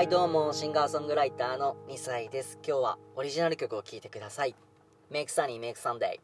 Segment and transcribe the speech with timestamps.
[0.00, 2.58] はいどうもシンガーソングライターの2歳です。
[2.66, 4.54] 今日はオリジナル曲を聴いてください。
[5.12, 6.18] Make Sunny Make Sunday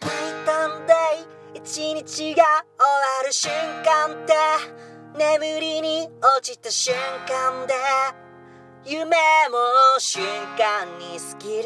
[0.00, 0.10] ナイ
[0.46, 0.94] タンデ
[1.54, 3.52] イ一日が終わる瞬
[3.84, 4.32] 間って
[5.18, 6.94] 眠りに落ちた瞬
[7.28, 7.74] 間で
[8.86, 9.14] 夢
[9.50, 10.24] も瞬
[10.56, 11.64] 間にスキル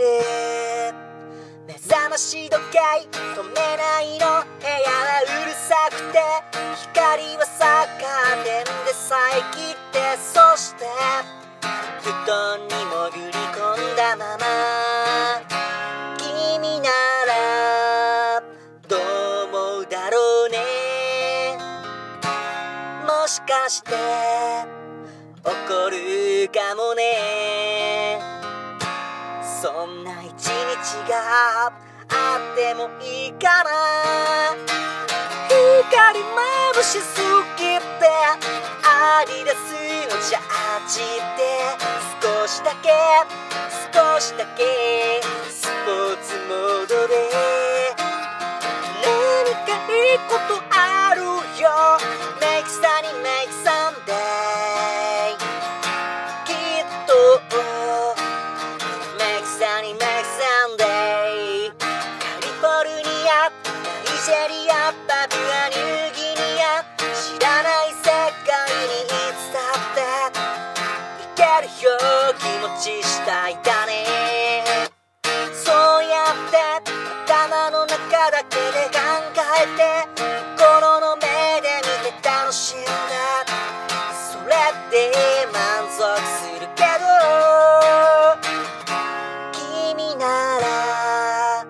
[1.69, 2.79] 目覚まし時計
[3.13, 4.19] 止めないの。
[4.19, 6.19] 部屋はうるさくて
[6.91, 10.85] 光はさカーテンで遮ってそして
[12.01, 14.45] 布団に潜り込んだまま
[16.19, 16.91] 君な
[17.27, 18.41] ら
[18.89, 19.01] どう
[19.45, 21.59] 思うだろうね。
[23.07, 23.93] もしかして
[25.45, 28.21] 怒るかもね。
[29.63, 31.73] そんな一日があ
[32.53, 33.71] ってもいいかな。
[35.91, 37.26] 光眩しすぎ
[39.27, 41.03] アディダスのジャージ
[41.37, 41.43] で
[42.23, 42.95] 少しだけ
[43.93, 44.63] 少しだけ。
[45.51, 47.13] スポーツモードで。
[49.03, 51.23] 何かいいことある
[51.61, 51.67] よ。
[52.39, 54.15] Make sunny make Sunday
[56.47, 57.13] きっと。
[59.19, 61.83] Make sunny make Sunday カ
[62.43, 63.59] リフォルニアナ
[64.05, 64.73] イジェリア
[65.09, 65.76] パプアニ
[72.39, 74.05] 気持ちしたいだね。
[75.53, 76.57] そうやって
[77.27, 78.99] 頭の中だけで考
[79.61, 79.81] えて
[80.57, 81.23] 心の目
[81.61, 82.91] で見て楽しんだ。
[84.13, 84.53] それ
[84.91, 85.13] で
[85.53, 87.07] 満足するけど
[89.53, 90.25] 君な
[90.61, 91.67] ら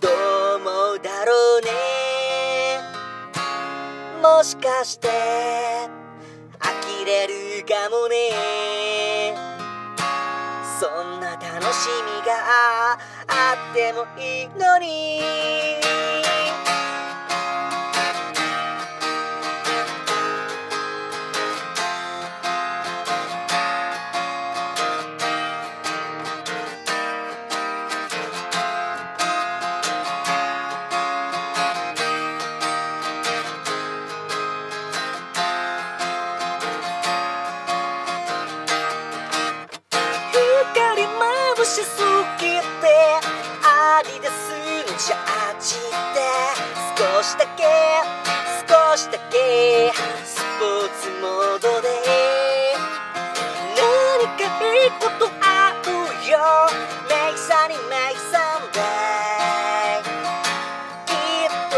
[0.00, 0.10] どう
[0.56, 1.66] 思うだろうね。
[4.22, 5.08] もしかして
[6.58, 8.65] 呆れるかもね。
[11.86, 15.85] しみがあってもいいのに
[41.66, 41.98] しす
[42.38, 42.86] ぎて
[43.64, 45.74] アディダスのジャージ
[46.14, 46.22] で
[46.96, 47.64] 少しだけ
[48.68, 49.92] 少しだけ
[50.24, 51.88] スポーツモードで。
[53.74, 53.82] 何
[54.38, 54.44] か
[54.74, 55.90] いいことある
[56.30, 56.38] よ。
[57.08, 60.06] Make sunny make Sunday
[61.04, 61.74] きっと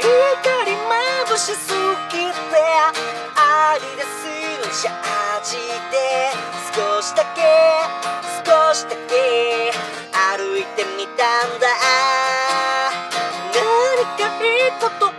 [0.00, 0.72] 光
[1.26, 1.68] 眩しす
[2.10, 2.54] ぎて
[3.36, 4.24] アディダス
[4.58, 5.56] のジャージ
[5.90, 6.03] で少
[7.14, 7.42] しだけ
[8.44, 9.70] 少しだけ
[10.10, 11.68] 歩いてみたんだ。
[13.54, 15.13] 何かいいこと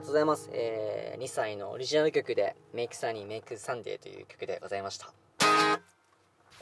[0.00, 0.48] りがとうございます。
[0.54, 5.12] えー、2歳のオリジナル曲で Make Sunny Make Sunday という曲でございました。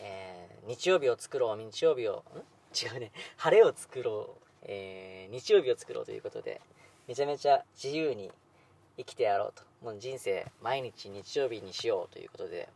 [0.00, 2.38] えー、日曜日を作ろう、日曜日を、ん？
[2.74, 3.12] 違うね。
[3.36, 6.60] 晴れを作ろう、えー、日曜日を作ろうということで、
[7.06, 8.32] めちゃめちゃ自由に
[8.96, 9.62] 生きてやろうと。
[9.84, 12.68] もう人生、毎日日曜日にしようということで、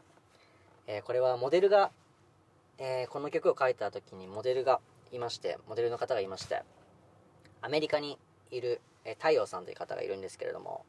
[0.86, 1.90] えーこれはモデルが、
[2.78, 4.78] えーこの曲を書いた時にモデルが
[5.10, 6.62] いまして、モデルの方がいまして、
[7.62, 8.16] アメリカに
[8.52, 10.84] いる、えー太陽さんという方がいるんですけれども、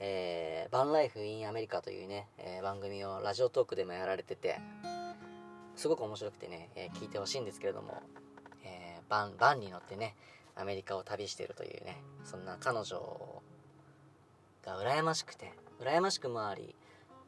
[0.00, 4.58] えーバンライフ・イン・アメリカというね、えー番組をラジオトークでもやられてて、
[5.76, 8.02] すごく面白くてね、えー聞いてほしいんですけれども、
[8.64, 10.14] えーバン、バンに乗ってね、
[10.56, 13.42] アメリカを旅しているというね、そんな彼女
[14.64, 16.74] が羨ましくて、羨ましくもあり、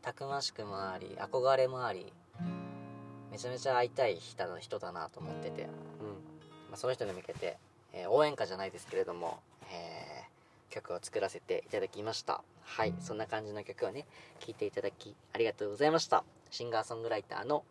[0.02, 2.12] たくましくもあり、憧れもあり、
[3.30, 5.68] めちゃめちゃ会いたい人だ人だなと思ってて、うん。
[5.68, 5.72] ま
[6.74, 7.58] あ、その人に向けて、
[7.92, 10.10] えー応援歌じゃないですけれども、えー
[10.70, 12.42] 曲を作らせていただきました。
[12.62, 14.06] はい、そんな感じの曲をね
[14.38, 16.24] 聴いていただきありがとうございました。
[16.50, 17.64] シンガーソングライターの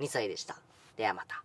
[0.00, 0.56] 2歳でした。
[0.96, 1.42] ではまた。